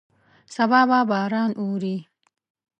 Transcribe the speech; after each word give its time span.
سبا 0.55 0.81
به 0.89 0.99
باران 1.09 1.51
ووري. 1.55 1.97